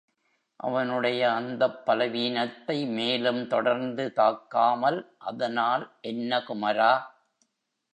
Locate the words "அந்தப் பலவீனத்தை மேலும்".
1.31-3.47